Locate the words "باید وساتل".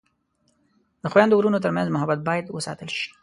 2.27-2.89